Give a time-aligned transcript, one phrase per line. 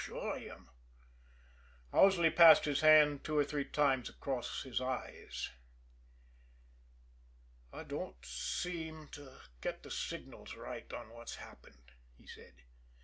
[0.01, 0.67] "Sure, I am."
[1.93, 5.51] Owsley passed his hand two or three times across his eyes.
[7.71, 12.63] "I don't quite seem to get the signals right on what's happened," he said.